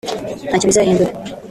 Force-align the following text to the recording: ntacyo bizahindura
ntacyo 0.49 0.65
bizahindura 0.69 1.11